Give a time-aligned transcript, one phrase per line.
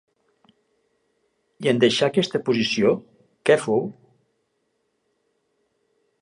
[1.65, 2.95] I en deixar aquesta posició,
[3.51, 3.85] què fou?